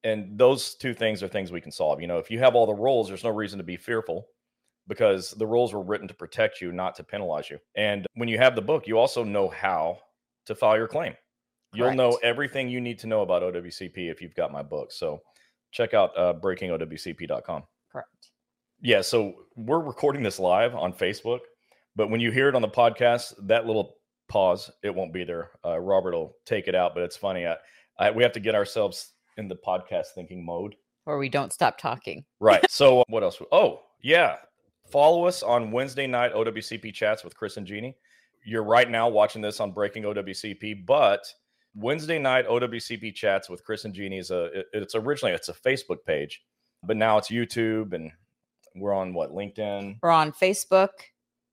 And 0.03 0.37
those 0.37 0.75
two 0.75 0.93
things 0.93 1.23
are 1.23 1.27
things 1.27 1.51
we 1.51 1.61
can 1.61 1.71
solve. 1.71 1.99
You 2.01 2.07
know, 2.07 2.19
if 2.19 2.29
you 2.31 2.39
have 2.39 2.55
all 2.55 2.65
the 2.65 2.73
rules, 2.73 3.07
there's 3.07 3.23
no 3.23 3.29
reason 3.31 3.57
to 3.57 3.63
be 3.63 3.77
fearful 3.77 4.27
because 4.87 5.31
the 5.31 5.45
rules 5.45 5.73
were 5.73 5.81
written 5.81 6.07
to 6.07 6.13
protect 6.13 6.61
you, 6.61 6.71
not 6.71 6.95
to 6.95 7.03
penalize 7.03 7.49
you. 7.49 7.59
And 7.75 8.05
when 8.15 8.29
you 8.29 8.37
have 8.37 8.55
the 8.55 8.61
book, 8.61 8.87
you 8.87 8.97
also 8.97 9.23
know 9.23 9.49
how 9.49 9.99
to 10.45 10.55
file 10.55 10.77
your 10.77 10.87
claim. 10.87 11.13
You'll 11.73 11.93
know 11.93 12.17
everything 12.23 12.69
you 12.69 12.81
need 12.81 12.97
to 12.99 13.07
know 13.07 13.21
about 13.21 13.43
OWCP 13.43 14.09
if 14.09 14.21
you've 14.21 14.33
got 14.33 14.51
my 14.51 14.63
book. 14.63 14.91
So 14.91 15.21
check 15.71 15.93
out 15.93 16.17
uh, 16.17 16.33
breakingowcp.com. 16.33 17.63
Correct. 17.91 18.09
Yeah, 18.81 19.01
so 19.01 19.35
we're 19.55 19.79
recording 19.79 20.23
this 20.23 20.39
live 20.39 20.75
on 20.75 20.93
Facebook, 20.93 21.41
but 21.95 22.09
when 22.09 22.19
you 22.19 22.31
hear 22.31 22.47
it 22.47 22.55
on 22.55 22.61
the 22.61 22.69
podcast, 22.69 23.33
that 23.47 23.67
little 23.67 23.97
pause, 24.29 24.71
it 24.83 24.93
won't 24.93 25.13
be 25.13 25.23
there. 25.23 25.51
Uh, 25.65 25.79
Robert 25.79 26.13
will 26.13 26.37
take 26.45 26.67
it 26.67 26.75
out, 26.75 26.95
but 26.95 27.03
it's 27.03 27.17
funny. 27.17 27.45
I, 27.45 27.57
I, 27.99 28.11
we 28.11 28.23
have 28.23 28.33
to 28.33 28.39
get 28.39 28.55
ourselves 28.55 29.13
in 29.37 29.47
the 29.47 29.55
podcast 29.55 30.07
thinking 30.15 30.43
mode. 30.45 30.75
Or 31.05 31.17
we 31.17 31.29
don't 31.29 31.53
stop 31.53 31.77
talking. 31.77 32.25
Right. 32.39 32.69
So 32.69 33.03
what 33.09 33.23
else? 33.23 33.41
Oh, 33.51 33.83
yeah. 34.01 34.37
Follow 34.89 35.25
us 35.25 35.43
on 35.43 35.71
Wednesday 35.71 36.07
night 36.07 36.33
OWCP 36.33 36.93
chats 36.93 37.23
with 37.23 37.35
Chris 37.35 37.57
and 37.57 37.67
Gini. 37.67 37.93
you're 38.45 38.63
right 38.63 38.89
now 38.89 39.09
watching 39.09 39.41
this 39.41 39.59
on 39.59 39.71
Breaking 39.71 40.03
OWCP, 40.03 40.85
but 40.85 41.25
Wednesday 41.75 42.17
night 42.17 42.47
OWCP 42.47 43.13
chats 43.13 43.49
with 43.49 43.63
Chris 43.65 43.83
and 43.85 43.93
Gini 43.93 44.19
is 44.19 44.31
a 44.31 44.45
it- 44.59 44.67
it's 44.73 44.95
originally 44.95 45.33
it's 45.33 45.49
a 45.49 45.53
Facebook 45.53 46.05
page, 46.05 46.41
but 46.83 46.95
now 46.97 47.17
it's 47.17 47.29
YouTube 47.29 47.93
and 47.93 48.11
we're 48.75 48.93
on 48.93 49.13
what 49.13 49.31
LinkedIn. 49.31 49.97
We're 50.01 50.09
on 50.11 50.31
Facebook, 50.31 50.89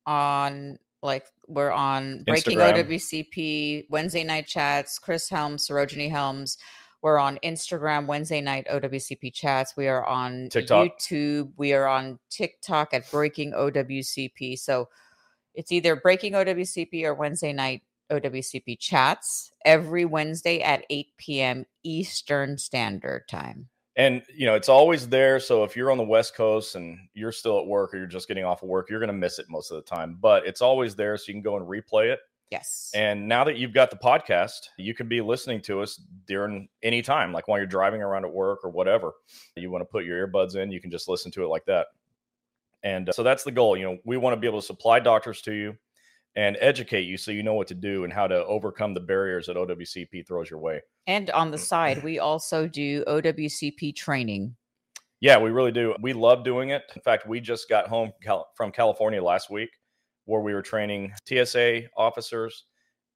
on 0.06 0.78
like 1.02 1.26
we're 1.48 1.72
on 1.72 2.22
Breaking 2.24 2.58
Instagram. 2.58 2.86
OWCP, 2.86 3.86
Wednesday 3.90 4.24
night 4.24 4.46
chats, 4.46 4.98
Chris 4.98 5.28
Helms, 5.28 5.66
Sarojini 5.68 6.10
Helms. 6.10 6.58
We're 7.04 7.18
on 7.18 7.38
Instagram, 7.44 8.06
Wednesday 8.06 8.40
night 8.40 8.66
OWCP 8.72 9.34
chats. 9.34 9.76
We 9.76 9.88
are 9.88 10.06
on 10.06 10.48
TikTok. 10.48 10.88
YouTube. 10.88 11.52
We 11.58 11.74
are 11.74 11.86
on 11.86 12.18
TikTok 12.30 12.94
at 12.94 13.10
Breaking 13.10 13.52
OWCP. 13.52 14.58
So 14.58 14.88
it's 15.52 15.70
either 15.70 15.96
Breaking 15.96 16.32
OWCP 16.32 17.04
or 17.04 17.12
Wednesday 17.12 17.52
night 17.52 17.82
OWCP 18.10 18.78
chats 18.78 19.52
every 19.66 20.06
Wednesday 20.06 20.62
at 20.62 20.86
8 20.88 21.08
p.m. 21.18 21.66
Eastern 21.82 22.56
Standard 22.56 23.28
Time. 23.28 23.68
And 23.96 24.22
you 24.34 24.46
know, 24.46 24.54
it's 24.54 24.70
always 24.70 25.06
there. 25.06 25.38
So 25.40 25.62
if 25.62 25.76
you're 25.76 25.90
on 25.90 25.98
the 25.98 26.04
West 26.04 26.34
Coast 26.34 26.74
and 26.74 26.98
you're 27.12 27.32
still 27.32 27.60
at 27.60 27.66
work 27.66 27.92
or 27.92 27.98
you're 27.98 28.06
just 28.06 28.28
getting 28.28 28.46
off 28.46 28.62
of 28.62 28.70
work, 28.70 28.88
you're 28.88 28.98
going 28.98 29.08
to 29.08 29.12
miss 29.12 29.38
it 29.38 29.50
most 29.50 29.70
of 29.70 29.76
the 29.76 29.82
time. 29.82 30.16
But 30.22 30.46
it's 30.46 30.62
always 30.62 30.96
there, 30.96 31.18
so 31.18 31.24
you 31.26 31.34
can 31.34 31.42
go 31.42 31.58
and 31.58 31.66
replay 31.68 32.10
it. 32.14 32.20
Yes. 32.50 32.90
And 32.94 33.26
now 33.26 33.44
that 33.44 33.56
you've 33.56 33.72
got 33.72 33.90
the 33.90 33.96
podcast, 33.96 34.68
you 34.78 34.94
can 34.94 35.08
be 35.08 35.20
listening 35.20 35.60
to 35.62 35.80
us 35.80 36.00
during 36.26 36.68
any 36.82 37.02
time, 37.02 37.32
like 37.32 37.48
while 37.48 37.58
you're 37.58 37.66
driving 37.66 38.02
around 38.02 38.24
at 38.24 38.32
work 38.32 38.60
or 38.64 38.70
whatever. 38.70 39.12
You 39.56 39.70
want 39.70 39.82
to 39.82 39.86
put 39.86 40.04
your 40.04 40.26
earbuds 40.26 40.56
in, 40.56 40.70
you 40.70 40.80
can 40.80 40.90
just 40.90 41.08
listen 41.08 41.32
to 41.32 41.44
it 41.44 41.48
like 41.48 41.64
that. 41.66 41.88
And 42.82 43.08
uh, 43.08 43.12
so 43.12 43.22
that's 43.22 43.44
the 43.44 43.50
goal. 43.50 43.76
You 43.76 43.84
know, 43.84 43.98
we 44.04 44.16
want 44.16 44.34
to 44.36 44.40
be 44.40 44.46
able 44.46 44.60
to 44.60 44.66
supply 44.66 45.00
doctors 45.00 45.40
to 45.42 45.52
you 45.52 45.76
and 46.36 46.56
educate 46.60 47.02
you 47.02 47.16
so 47.16 47.30
you 47.30 47.42
know 47.42 47.54
what 47.54 47.68
to 47.68 47.74
do 47.74 48.04
and 48.04 48.12
how 48.12 48.26
to 48.26 48.44
overcome 48.44 48.92
the 48.92 49.00
barriers 49.00 49.46
that 49.46 49.56
OWCP 49.56 50.26
throws 50.26 50.50
your 50.50 50.58
way. 50.58 50.80
And 51.06 51.30
on 51.30 51.50
the 51.50 51.58
side, 51.58 52.02
we 52.02 52.18
also 52.18 52.66
do 52.66 53.04
OWCP 53.04 53.96
training. 53.96 54.54
Yeah, 55.20 55.38
we 55.38 55.50
really 55.50 55.72
do. 55.72 55.94
We 56.00 56.12
love 56.12 56.44
doing 56.44 56.70
it. 56.70 56.82
In 56.94 57.02
fact, 57.02 57.26
we 57.26 57.40
just 57.40 57.68
got 57.68 57.88
home 57.88 58.12
from 58.54 58.70
California 58.72 59.22
last 59.22 59.50
week 59.50 59.70
where 60.26 60.40
we 60.40 60.54
were 60.54 60.62
training 60.62 61.12
TSA 61.26 61.82
officers 61.96 62.64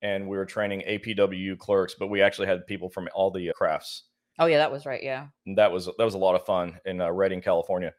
and 0.02 0.28
we 0.28 0.36
were 0.36 0.46
training 0.46 0.82
APWU 0.86 1.58
clerks, 1.58 1.94
but 1.98 2.08
we 2.08 2.22
actually 2.22 2.46
had 2.46 2.66
people 2.66 2.88
from 2.88 3.08
all 3.14 3.30
the 3.30 3.50
uh, 3.50 3.52
crafts. 3.52 4.04
Oh 4.38 4.46
yeah, 4.46 4.58
that 4.58 4.70
was 4.70 4.86
right. 4.86 5.02
Yeah. 5.02 5.26
And 5.46 5.58
that 5.58 5.72
was 5.72 5.86
that 5.86 6.04
was 6.04 6.14
a 6.14 6.18
lot 6.18 6.36
of 6.36 6.46
fun 6.46 6.78
in 6.84 7.00
uh, 7.00 7.10
Redding, 7.10 7.40
California. 7.40 7.92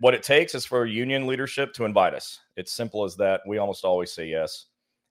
What 0.00 0.14
it 0.14 0.22
takes 0.22 0.54
is 0.54 0.64
for 0.64 0.84
union 0.86 1.26
leadership 1.26 1.72
to 1.74 1.84
invite 1.84 2.14
us. 2.14 2.38
It's 2.56 2.72
simple 2.72 3.04
as 3.04 3.16
that. 3.16 3.40
We 3.46 3.58
almost 3.58 3.84
always 3.84 4.12
say 4.12 4.28
yes. 4.28 4.66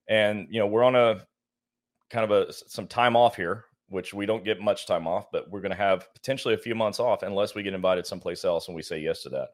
And 0.08 0.48
you 0.50 0.60
know, 0.60 0.68
we're 0.68 0.84
on 0.84 0.96
a 0.96 1.26
kind 2.10 2.30
of 2.30 2.32
a 2.32 2.54
some 2.54 2.88
time 2.88 3.16
off 3.16 3.36
here, 3.36 3.66
which 3.90 4.14
we 4.14 4.26
don't 4.26 4.46
get 4.46 4.62
much 4.62 4.86
time 4.86 5.08
off, 5.08 5.26
but 5.32 5.50
we're 5.50 5.62
going 5.62 5.72
to 5.72 5.78
have 5.78 6.08
potentially 6.14 6.54
a 6.54 6.60
few 6.60 6.76
months 6.76 7.00
off 7.00 7.24
unless 7.24 7.56
we 7.56 7.64
get 7.64 7.74
invited 7.74 8.06
someplace 8.06 8.46
else 8.46 8.68
and 8.68 8.76
we 8.76 8.84
say 8.84 9.00
yes 9.00 9.24
to 9.24 9.30
that. 9.30 9.50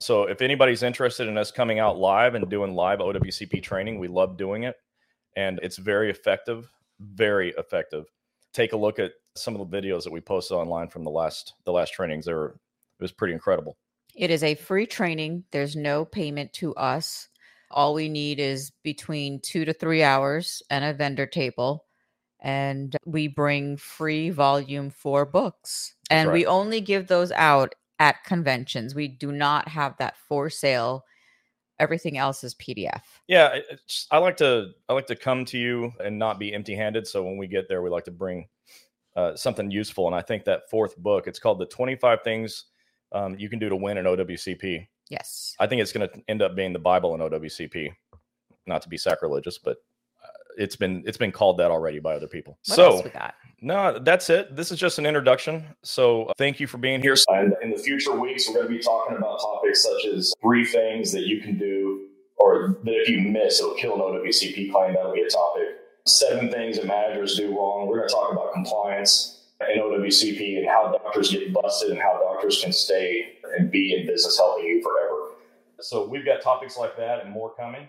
So 0.00 0.24
if 0.24 0.42
anybody's 0.42 0.82
interested 0.82 1.28
in 1.28 1.36
us 1.36 1.50
coming 1.50 1.78
out 1.78 1.98
live 1.98 2.34
and 2.34 2.48
doing 2.48 2.74
live 2.74 3.00
OWCP 3.00 3.62
training, 3.62 3.98
we 3.98 4.08
love 4.08 4.36
doing 4.36 4.64
it 4.64 4.76
and 5.38 5.60
it's 5.62 5.76
very 5.76 6.10
effective, 6.10 6.68
very 7.00 7.54
effective. 7.56 8.06
Take 8.52 8.72
a 8.72 8.76
look 8.76 8.98
at 8.98 9.12
some 9.36 9.54
of 9.54 9.70
the 9.70 9.80
videos 9.80 10.02
that 10.02 10.12
we 10.12 10.20
posted 10.20 10.56
online 10.56 10.88
from 10.88 11.04
the 11.04 11.10
last 11.10 11.54
the 11.64 11.72
last 11.72 11.92
trainings. 11.92 12.26
They 12.26 12.34
were 12.34 12.58
it 12.98 13.02
was 13.02 13.12
pretty 13.12 13.34
incredible. 13.34 13.76
It 14.16 14.30
is 14.30 14.42
a 14.42 14.56
free 14.56 14.86
training. 14.86 15.44
There's 15.52 15.76
no 15.76 16.04
payment 16.04 16.52
to 16.54 16.74
us. 16.74 17.28
All 17.70 17.94
we 17.94 18.08
need 18.08 18.40
is 18.40 18.72
between 18.82 19.40
two 19.40 19.64
to 19.64 19.72
three 19.72 20.02
hours 20.02 20.60
and 20.70 20.84
a 20.84 20.92
vendor 20.92 21.26
table. 21.26 21.84
And 22.40 22.96
we 23.04 23.28
bring 23.28 23.76
free 23.76 24.30
volume 24.30 24.90
four 24.90 25.24
books. 25.24 25.94
That's 26.08 26.22
And 26.22 26.32
we 26.32 26.46
only 26.46 26.80
give 26.80 27.06
those 27.06 27.30
out 27.32 27.74
at 27.98 28.24
conventions. 28.24 28.94
We 28.94 29.08
do 29.08 29.32
not 29.32 29.68
have 29.68 29.96
that 29.98 30.16
for 30.28 30.50
sale. 30.50 31.04
Everything 31.78 32.18
else 32.18 32.42
is 32.42 32.54
PDF. 32.56 33.02
Yeah, 33.28 33.58
I 34.10 34.18
like 34.18 34.36
to 34.38 34.70
I 34.88 34.94
like 34.94 35.06
to 35.06 35.16
come 35.16 35.44
to 35.46 35.58
you 35.58 35.92
and 36.00 36.18
not 36.18 36.38
be 36.38 36.52
empty 36.52 36.74
handed. 36.74 37.06
So 37.06 37.22
when 37.22 37.36
we 37.36 37.46
get 37.46 37.68
there, 37.68 37.82
we 37.82 37.90
like 37.90 38.04
to 38.06 38.10
bring 38.10 38.48
uh, 39.14 39.36
something 39.36 39.70
useful. 39.70 40.06
And 40.06 40.14
I 40.14 40.22
think 40.22 40.44
that 40.44 40.68
fourth 40.70 40.96
book, 40.96 41.26
it's 41.28 41.38
called 41.38 41.60
the 41.60 41.66
Twenty 41.66 41.94
Five 41.94 42.22
Things 42.22 42.64
um, 43.12 43.36
You 43.38 43.48
Can 43.48 43.58
Do 43.58 43.68
to 43.68 43.76
Win 43.76 43.98
in 43.98 44.06
OWCP. 44.06 44.86
Yes. 45.08 45.54
I 45.58 45.66
think 45.66 45.80
it's 45.80 45.92
going 45.92 46.08
to 46.08 46.22
end 46.28 46.42
up 46.42 46.54
being 46.54 46.72
the 46.72 46.78
Bible 46.78 47.14
in 47.14 47.20
OWCP. 47.20 47.90
Not 48.66 48.82
to 48.82 48.88
be 48.88 48.98
sacrilegious, 48.98 49.56
but 49.58 49.78
it's 50.58 50.76
been 50.76 51.02
it's 51.06 51.16
been 51.16 51.32
called 51.32 51.58
that 51.58 51.70
already 51.70 52.00
by 52.00 52.14
other 52.14 52.26
people. 52.26 52.58
What 52.66 52.76
so 52.76 52.84
else 52.96 53.04
we 53.04 53.10
got? 53.10 53.34
no, 53.60 53.98
that's 53.98 54.28
it. 54.28 54.54
This 54.54 54.70
is 54.70 54.78
just 54.78 54.98
an 54.98 55.06
introduction. 55.06 55.64
So 55.82 56.24
uh, 56.24 56.32
thank 56.36 56.60
you 56.60 56.66
for 56.66 56.78
being 56.78 57.00
here. 57.00 57.16
And 57.28 57.54
in 57.62 57.70
the 57.70 57.78
future 57.78 58.12
weeks, 58.12 58.48
we're 58.48 58.56
going 58.56 58.68
to 58.68 58.72
be 58.74 58.80
talking 58.80 59.16
about 59.16 59.38
topics 59.40 59.82
such 59.82 60.06
as 60.06 60.34
three 60.42 60.64
things 60.64 61.12
that 61.12 61.26
you 61.26 61.40
can 61.40 61.56
do, 61.56 62.08
or 62.36 62.78
that 62.84 62.92
if 62.92 63.08
you 63.08 63.20
miss, 63.20 63.60
it'll 63.60 63.74
kill 63.74 63.94
an 63.94 64.00
OWCP 64.00 64.72
claim. 64.72 64.94
That'll 64.94 65.14
be 65.14 65.22
a 65.22 65.30
topic. 65.30 65.68
Seven 66.06 66.50
things 66.50 66.76
that 66.76 66.86
managers 66.86 67.36
do 67.36 67.56
wrong. 67.56 67.86
We're 67.86 67.98
going 67.98 68.08
to 68.08 68.14
talk 68.14 68.32
about 68.32 68.52
compliance 68.52 69.46
in 69.60 69.80
OWCP 69.80 70.58
and 70.58 70.66
how 70.66 70.92
doctors 70.92 71.30
get 71.30 71.52
busted 71.52 71.90
and 71.90 72.00
how 72.00 72.18
doctors 72.18 72.62
can 72.62 72.72
stay 72.72 73.34
and 73.58 73.70
be 73.70 73.94
in 73.94 74.06
business 74.06 74.38
helping 74.38 74.66
you 74.66 74.82
forever. 74.82 75.34
So 75.80 76.08
we've 76.08 76.24
got 76.24 76.42
topics 76.42 76.76
like 76.76 76.96
that 76.96 77.24
and 77.24 77.32
more 77.32 77.54
coming. 77.54 77.88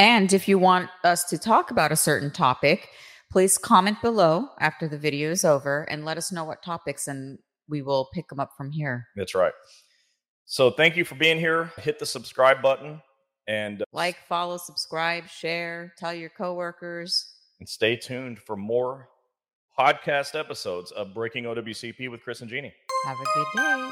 And 0.00 0.32
if 0.32 0.48
you 0.48 0.58
want 0.58 0.88
us 1.04 1.24
to 1.24 1.36
talk 1.36 1.70
about 1.70 1.92
a 1.92 1.96
certain 1.96 2.30
topic, 2.30 2.88
please 3.30 3.58
comment 3.58 4.00
below 4.00 4.48
after 4.58 4.88
the 4.88 4.96
video 4.96 5.30
is 5.30 5.44
over 5.44 5.82
and 5.90 6.06
let 6.06 6.16
us 6.16 6.32
know 6.32 6.42
what 6.42 6.62
topics, 6.62 7.06
and 7.06 7.38
we 7.68 7.82
will 7.82 8.08
pick 8.14 8.28
them 8.28 8.40
up 8.40 8.52
from 8.56 8.70
here. 8.70 9.08
That's 9.14 9.34
right. 9.34 9.52
So 10.46 10.70
thank 10.70 10.96
you 10.96 11.04
for 11.04 11.16
being 11.16 11.38
here. 11.38 11.70
Hit 11.76 11.98
the 11.98 12.06
subscribe 12.06 12.62
button 12.62 13.02
and, 13.46 13.82
uh, 13.82 13.84
Like, 13.92 14.16
follow, 14.26 14.56
subscribe, 14.56 15.28
share, 15.28 15.92
tell 15.98 16.14
your 16.14 16.30
coworkers. 16.30 17.34
and 17.60 17.68
stay 17.68 17.94
tuned 17.94 18.38
for 18.38 18.56
more 18.56 19.10
podcast 19.78 20.34
episodes 20.34 20.90
of 20.92 21.12
Breaking 21.12 21.44
OWCP 21.44 22.08
with 22.10 22.22
Chris 22.22 22.40
and 22.40 22.50
Gini. 22.50 22.72
Have 23.04 23.18
a 23.20 23.24
good 23.34 23.46
day. 23.54 23.90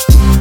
Thank 0.00 0.37